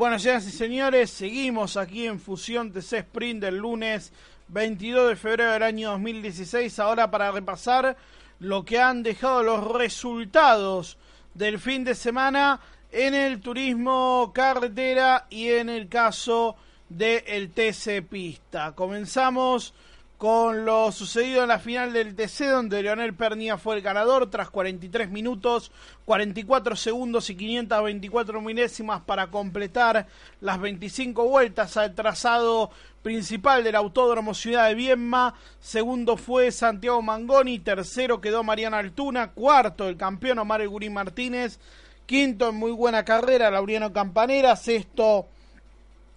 [0.00, 4.14] Bueno, señoras y señores, seguimos aquí en Fusión TC Sprint del lunes
[4.48, 6.78] 22 de febrero del año 2016.
[6.78, 7.98] Ahora para repasar
[8.38, 10.96] lo que han dejado los resultados
[11.34, 16.56] del fin de semana en el turismo carretera y en el caso
[16.88, 18.72] del TC Pista.
[18.72, 19.74] Comenzamos
[20.20, 24.50] con lo sucedido en la final del TC, donde Leonel Pernía fue el ganador tras
[24.50, 25.72] 43 minutos,
[26.04, 30.06] 44 segundos y 524 milésimas para completar
[30.42, 32.70] las 25 vueltas al trazado
[33.00, 35.36] principal del Autódromo Ciudad de Viedma.
[35.58, 41.58] Segundo fue Santiago Mangoni, tercero quedó Mariana Altuna, cuarto el campeón Omar Gurí Martínez,
[42.04, 45.28] quinto en muy buena carrera Laureano Campanera, sexto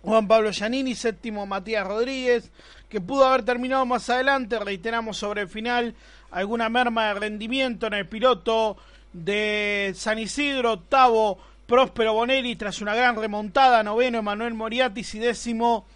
[0.03, 2.51] Juan Pablo Giannini, séptimo Matías Rodríguez,
[2.93, 5.95] que pudo haber terminado más adelante, reiteramos sobre el final,
[6.29, 8.77] alguna merma de rendimiento en el piloto
[9.11, 15.87] de San Isidro, octavo Próspero Bonelli tras una gran remontada, noveno Emanuel Moriatis y décimo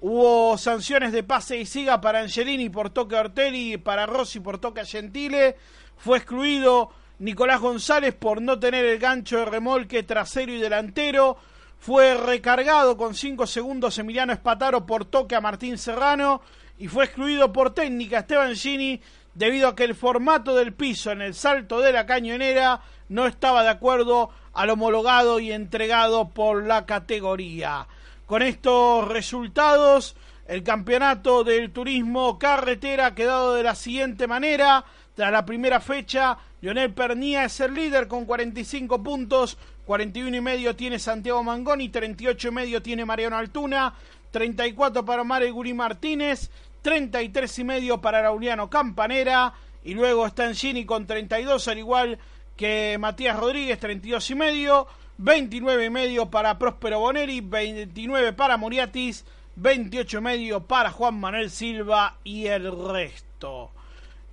[0.01, 4.59] Hubo sanciones de pase y siga para Angelini por toque a Ortelli para Rossi por
[4.59, 5.57] toque a Gentile.
[5.97, 11.39] Fue excluido Nicolás González por no tener el gancho de remolque trasero y delantero.
[11.79, 16.43] Fue recargado con 5 segundos Emiliano Espataro por toque a Martín Serrano.
[16.78, 19.01] Y fue excluido por técnica Esteban Gini
[19.34, 23.63] debido a que el formato del piso en el salto de la cañonera no estaba
[23.63, 27.87] de acuerdo al homologado y entregado por la categoría.
[28.27, 30.17] Con estos resultados,
[30.49, 34.85] el campeonato del turismo carretera ha quedado de la siguiente manera.
[35.15, 39.57] Tras la primera fecha, Lionel Pernía es el líder con 45 puntos,
[39.87, 43.95] 41 y medio tiene Santiago Mangoni, 38 y medio tiene Mariano Altuna,
[44.33, 46.51] 34 para Mario Guri Martínez,
[46.83, 52.19] 33 y medio para Lauliano Campanera y luego está Gini con 32 al igual
[52.57, 54.89] que Matías Rodríguez, 32 y medio.
[55.18, 59.24] 29 y medio para Próspero Boneri, 29 para Muriatis,
[59.57, 63.71] 28 y medio para Juan Manuel Silva y el resto.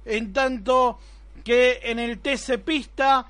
[0.05, 0.99] En tanto
[1.43, 3.25] que en el TC Pista,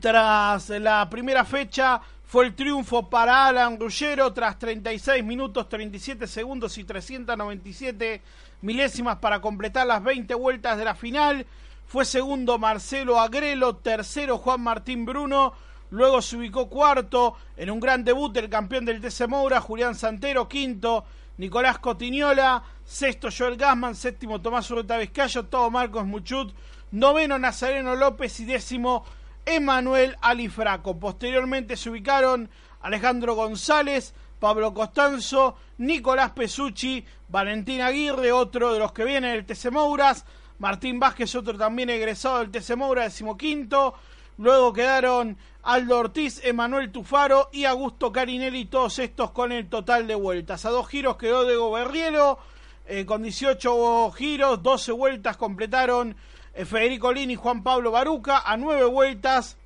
[0.00, 6.76] tras la primera fecha, fue el triunfo para Alan Ruggero tras 36 minutos, 37 segundos
[6.78, 8.22] y 397
[8.62, 11.46] milésimas para completar las 20 vueltas de la final.
[11.86, 15.52] Fue segundo Marcelo Agrelo, tercero Juan Martín Bruno,
[15.90, 20.48] Luego se ubicó cuarto en un gran debut el campeón del TC Moura, Julián Santero,
[20.48, 21.04] quinto
[21.38, 26.54] Nicolás Cotiñola, sexto Joel Gasman, séptimo Tomás Urreta Vizcayo, todo Marcos Muchut,
[26.92, 29.04] noveno Nazareno López y décimo
[29.44, 30.98] Emanuel Alifraco.
[30.98, 32.48] Posteriormente se ubicaron
[32.80, 39.70] Alejandro González, Pablo Costanzo, Nicolás Pesucci, Valentín Aguirre, otro de los que viene del TC
[39.70, 40.24] Mouras,
[40.58, 43.94] Martín Vázquez, otro también egresado del TC Moura, decimoquinto.
[44.38, 50.14] Luego quedaron Aldo Ortiz, Emanuel Tufaro y Augusto Carinelli, todos estos con el total de
[50.14, 50.64] vueltas.
[50.66, 52.38] A dos giros quedó Diego Berriero,
[52.86, 56.16] eh, con 18 giros, 12 vueltas completaron
[56.54, 58.42] eh, Federico Lini y Juan Pablo Baruca.
[58.44, 59.56] A nueve vueltas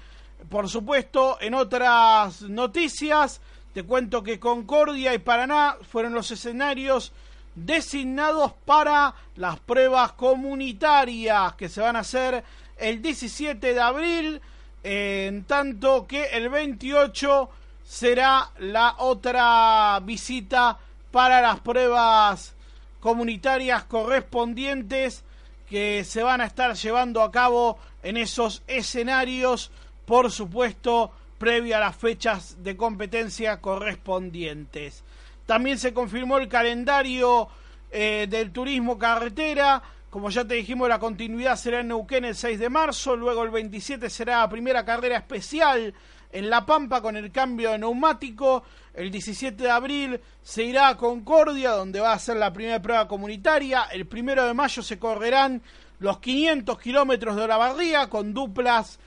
[0.49, 3.43] Por supuesto, en otras noticias,
[3.75, 7.13] te cuento que Concordia y Paraná fueron los escenarios
[7.55, 12.43] designados para las pruebas comunitarias que se van a hacer
[12.79, 14.41] el 17 de abril,
[14.83, 17.51] en tanto que el 28
[17.85, 20.79] será la otra visita
[21.11, 22.55] para las pruebas
[22.99, 25.23] comunitarias correspondientes
[25.69, 29.71] que se van a estar llevando a cabo en esos escenarios,
[30.05, 35.05] por supuesto, previo a las fechas de competencia correspondientes.
[35.47, 37.49] También se confirmó el calendario
[37.91, 39.83] eh, del turismo carretera.
[40.11, 43.51] Como ya te dijimos, la continuidad será en Neuquén el 6 de marzo, luego el
[43.51, 45.95] 27 será la primera carrera especial
[46.31, 48.65] en La Pampa con el cambio de neumático.
[48.95, 53.09] El 17 de abril se irá a Concordia, donde va a ser la primera prueba
[53.09, 53.85] comunitaria.
[53.93, 55.63] El primero de mayo se correrán
[55.99, 58.99] los 500 kilómetros de Olavarría con duplas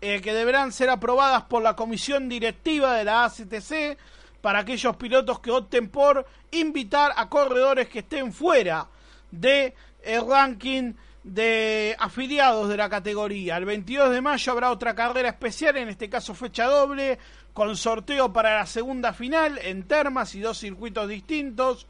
[0.00, 3.98] eh, que deberán ser aprobadas por la comisión directiva de la ACTC
[4.40, 8.86] para aquellos pilotos que opten por invitar a corredores que estén fuera
[9.30, 9.74] de
[10.28, 10.92] ranking
[11.24, 13.56] de afiliados de la categoría.
[13.56, 17.18] El 22 de mayo habrá otra carrera especial, en este caso fecha doble,
[17.54, 21.86] con sorteo para la segunda final en Termas y dos circuitos distintos.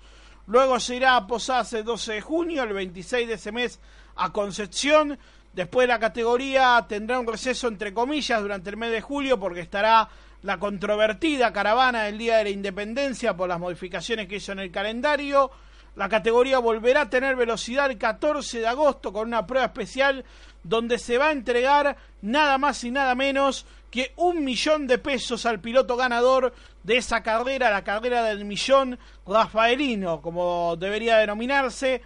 [0.46, 3.81] Luego se irá a Posadas el 12 de junio, el 26 de ese mes
[4.14, 5.19] a Concepción.
[5.52, 10.08] Después la categoría tendrá un receso entre comillas durante el mes de julio porque estará
[10.42, 14.70] la controvertida caravana del Día de la Independencia por las modificaciones que hizo en el
[14.70, 15.50] calendario.
[15.96, 20.25] La categoría volverá a tener velocidad el 14 de agosto con una prueba especial
[20.64, 25.46] donde se va a entregar nada más y nada menos que un millón de pesos
[25.46, 26.52] al piloto ganador
[26.83, 32.02] de esa carrera, la carrera del millón rafaelino, como debería denominarse.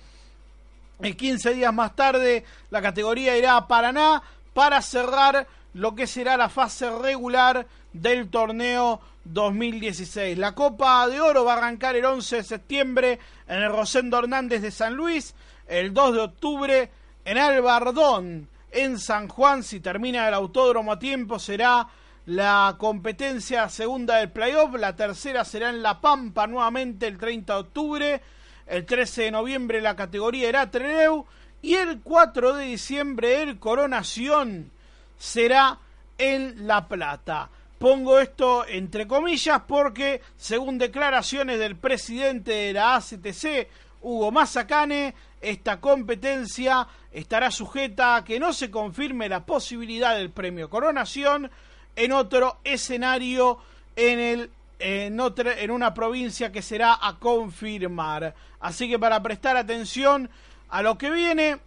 [1.00, 4.22] Y 15 días más tarde la categoría irá a Paraná
[4.52, 9.00] para cerrar lo que será la fase regular del torneo
[9.32, 10.38] 2016.
[10.38, 14.62] La Copa de Oro va a arrancar el 11 de septiembre en el Rosendo Hernández
[14.62, 15.34] de San Luis,
[15.66, 16.90] el 2 de octubre
[17.24, 19.62] en Albardón, en San Juan.
[19.62, 21.88] Si termina el autódromo a tiempo, será
[22.26, 24.74] la competencia segunda del playoff.
[24.74, 28.22] La tercera será en La Pampa nuevamente el 30 de octubre.
[28.66, 31.26] El 13 de noviembre la categoría era Treleu.
[31.60, 34.70] Y el 4 de diciembre el Coronación
[35.18, 35.78] será
[36.16, 37.50] en La Plata.
[37.78, 43.68] Pongo esto entre comillas porque, según declaraciones del presidente de la ACTC,
[44.02, 50.68] Hugo Mazacane, esta competencia estará sujeta a que no se confirme la posibilidad del premio
[50.68, 51.50] Coronación
[51.94, 53.58] en otro escenario
[53.94, 58.34] en, el, en, otra, en una provincia que será a confirmar.
[58.60, 60.28] Así que para prestar atención
[60.68, 61.58] a lo que viene,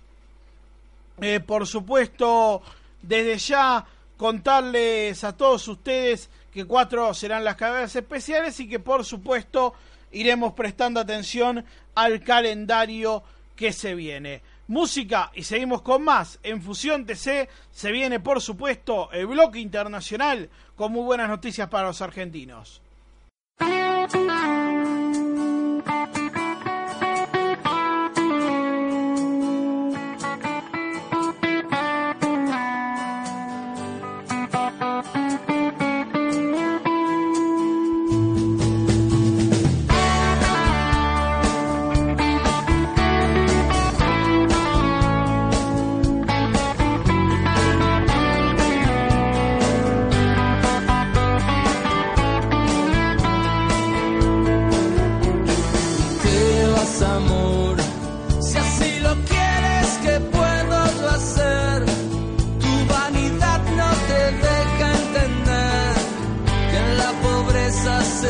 [1.22, 2.62] eh, por supuesto,
[3.02, 3.86] desde ya
[4.22, 9.74] contarles a todos ustedes que cuatro serán las carreras especiales y que por supuesto
[10.12, 13.24] iremos prestando atención al calendario
[13.56, 14.44] que se viene.
[14.68, 16.38] música y seguimos con más.
[16.44, 21.88] En Fusión TC se viene, por supuesto, el bloque internacional con muy buenas noticias para
[21.88, 22.80] los argentinos.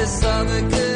[0.01, 0.90] this other good.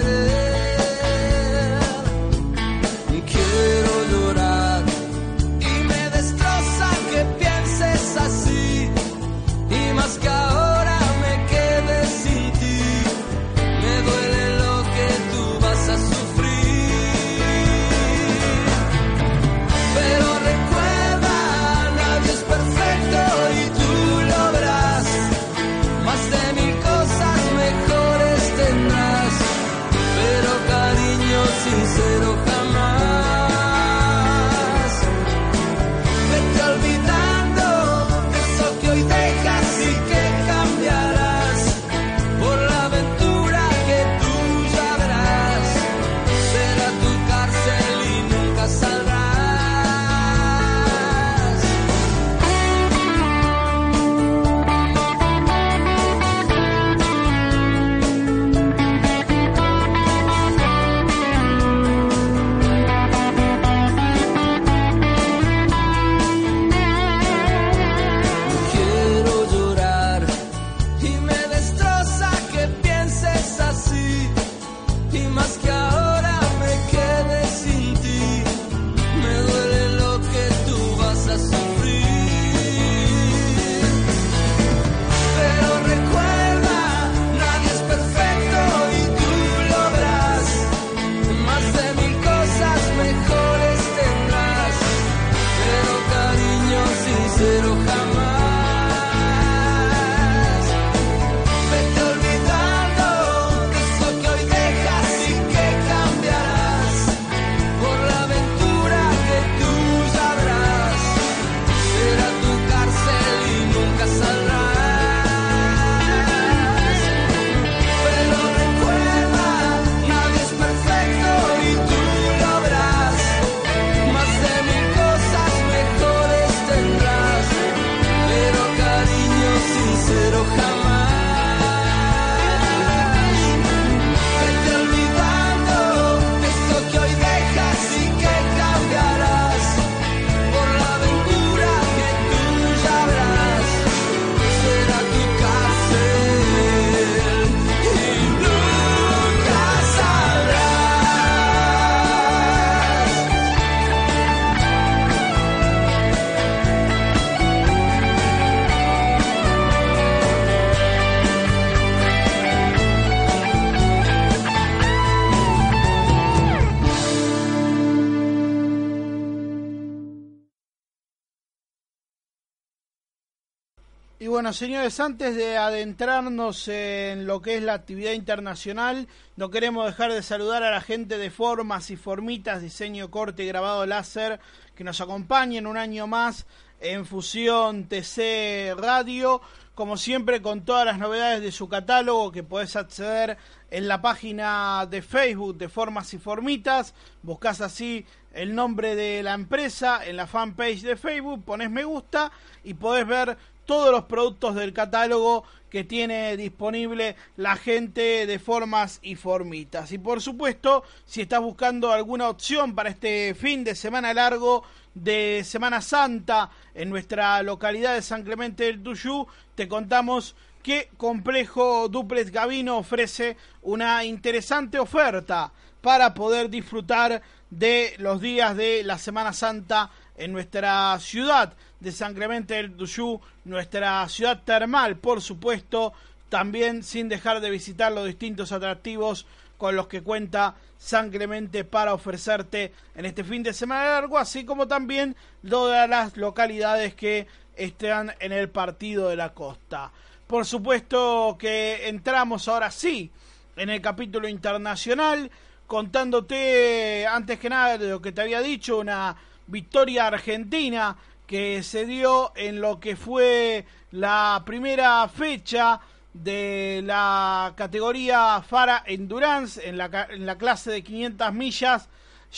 [174.28, 180.14] Bueno, señores, antes de adentrarnos en lo que es la actividad internacional, no queremos dejar
[180.14, 184.40] de saludar a la gente de Formas y Formitas, diseño corte y grabado láser,
[184.74, 186.48] que nos acompañen un año más
[186.80, 189.42] en Fusión TC Radio,
[189.74, 193.38] como siempre con todas las novedades de su catálogo que podés acceder
[193.70, 199.34] en la página de Facebook de Formas y Formitas, buscas así el nombre de la
[199.34, 202.32] empresa en la fanpage de Facebook, pones me gusta
[202.64, 209.00] y podés ver todos los productos del catálogo que tiene disponible la gente de formas
[209.02, 209.92] y formitas.
[209.92, 215.44] Y por supuesto, si estás buscando alguna opción para este fin de semana largo de
[215.44, 222.32] Semana Santa en nuestra localidad de San Clemente del Tuyú, te contamos que Complejo Duplex
[222.32, 229.92] Gavino ofrece una interesante oferta para poder disfrutar de los días de la Semana Santa
[230.18, 235.94] en nuestra ciudad de San Clemente del Tuyú, nuestra ciudad termal, por supuesto,
[236.30, 239.26] también sin dejar de visitar los distintos atractivos
[239.58, 244.46] con los que cuenta San Clemente para ofrecerte en este fin de semana largo, así
[244.46, 245.16] como también
[245.48, 249.92] todas las localidades que están en el partido de la costa.
[250.28, 253.12] Por supuesto que entramos ahora sí
[253.56, 255.32] en el capítulo internacional,
[255.68, 259.16] contándote antes que nada de lo que te había dicho, una
[259.48, 260.98] victoria argentina
[261.28, 265.80] que se dio en lo que fue la primera fecha
[266.14, 271.90] de la categoría Fara Endurance en la, en la clase de 500 millas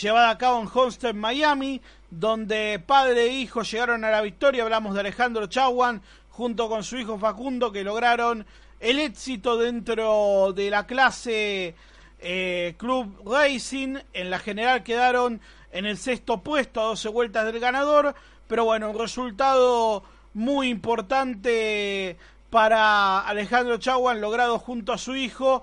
[0.01, 4.63] llevada a cabo en Homestead, Miami, donde padre e hijo llegaron a la victoria.
[4.63, 8.45] Hablamos de Alejandro Chaguan junto con su hijo Facundo que lograron
[8.79, 11.75] el éxito dentro de la clase
[12.19, 13.97] eh, Club Racing.
[14.13, 15.41] En la general quedaron
[15.77, 18.15] en el sexto puesto a 12 vueltas del ganador.
[18.47, 20.03] Pero bueno, un resultado
[20.33, 22.17] muy importante
[22.49, 25.61] para Alejandro Chaguan logrado junto a su hijo,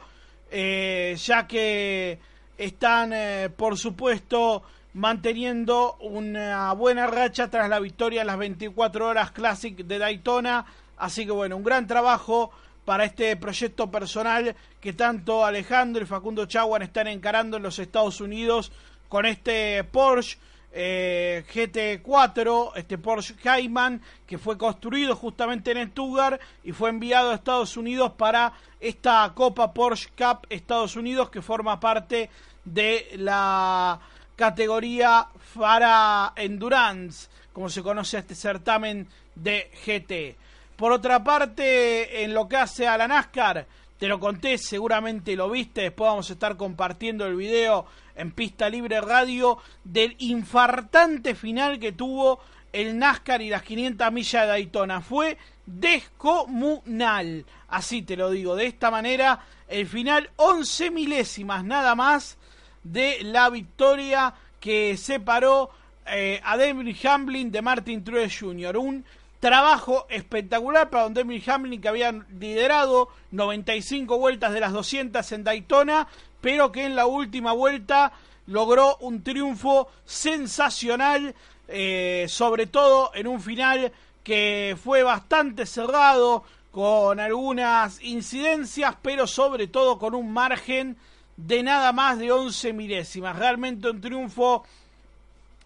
[0.52, 2.20] eh, ya que
[2.56, 9.32] están, eh, por supuesto, manteniendo una buena racha tras la victoria en las 24 horas
[9.32, 10.64] Classic de Daytona.
[10.96, 12.52] Así que bueno, un gran trabajo
[12.84, 18.20] para este proyecto personal que tanto Alejandro y Facundo Chaguan están encarando en los Estados
[18.20, 18.70] Unidos
[19.14, 20.38] con este Porsche
[20.72, 27.36] eh, GT4, este Porsche Cayman, que fue construido justamente en Stuttgart y fue enviado a
[27.36, 32.28] Estados Unidos para esta Copa Porsche Cup Estados Unidos que forma parte
[32.64, 34.00] de la
[34.34, 39.06] categoría Fara Endurance, como se conoce a este certamen
[39.36, 40.76] de GT.
[40.76, 43.64] Por otra parte, en lo que hace a la NASCAR,
[44.04, 48.68] te lo conté, seguramente lo viste, después vamos a estar compartiendo el video en Pista
[48.68, 52.38] Libre Radio del infartante final que tuvo
[52.74, 55.00] el NASCAR y las 500 millas de Daytona.
[55.00, 62.36] Fue descomunal, así te lo digo, de esta manera, el final 11 milésimas nada más
[62.82, 65.70] de la victoria que separó
[66.08, 68.76] eh, a David Hamlin de Martin Truex Jr.
[68.76, 69.02] Un
[69.44, 75.44] trabajo espectacular para Don David Hamlin que había liderado 95 vueltas de las 200 en
[75.44, 76.08] Daytona,
[76.40, 78.12] pero que en la última vuelta
[78.46, 81.34] logró un triunfo sensacional,
[81.68, 89.66] eh, sobre todo en un final que fue bastante cerrado, con algunas incidencias, pero sobre
[89.66, 90.96] todo con un margen
[91.36, 93.38] de nada más de 11 milésimas.
[93.38, 94.64] Realmente un triunfo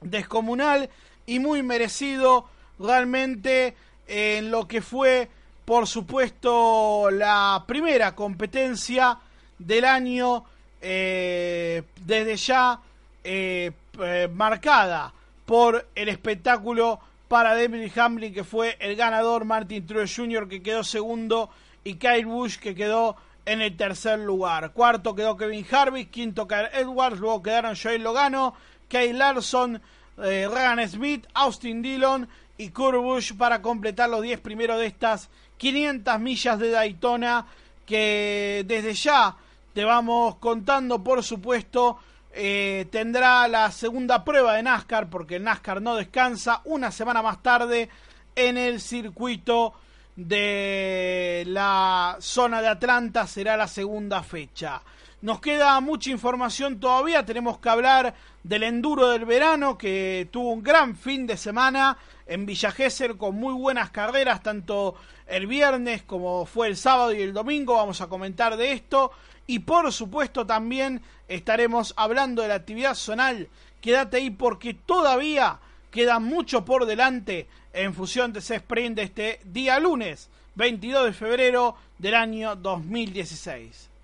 [0.00, 0.90] descomunal
[1.26, 3.74] y muy merecido realmente
[4.06, 5.28] en lo que fue,
[5.64, 9.18] por supuesto, la primera competencia
[9.58, 10.44] del año
[10.80, 12.80] eh, desde ya
[13.24, 15.12] eh, eh, marcada
[15.44, 20.48] por el espectáculo para David Hamlin que fue el ganador, Martin Truex Jr.
[20.48, 21.50] que quedó segundo
[21.82, 24.72] y Kyle Busch que quedó en el tercer lugar.
[24.72, 28.54] Cuarto quedó Kevin Harvick, quinto Kyle Edwards, luego quedaron Joel Logano,
[28.88, 29.80] Kyle Larson,
[30.16, 36.58] Regan Smith, Austin Dillon y Kurt para completar los 10 primeros de estas 500 millas
[36.58, 37.46] de Daytona
[37.86, 39.36] que desde ya
[39.72, 41.98] te vamos contando, por supuesto,
[42.32, 47.42] eh, tendrá la segunda prueba de NASCAR porque el NASCAR no descansa una semana más
[47.42, 47.88] tarde
[48.34, 49.74] en el circuito
[50.16, 54.82] de la zona de Atlanta será la segunda fecha.
[55.20, 60.62] Nos queda mucha información todavía, tenemos que hablar del enduro del verano que tuvo un
[60.62, 64.94] gran fin de semana en Villa Gesell con muy buenas carreras tanto
[65.26, 69.11] el viernes como fue el sábado y el domingo, vamos a comentar de esto
[69.48, 73.48] y por supuesto también estaremos hablando de la actividad zonal.
[73.81, 75.59] Quédate ahí porque todavía
[75.90, 82.14] queda mucho por delante en Fusión de Sprint este día lunes 22 de febrero del
[82.14, 83.97] año 2016.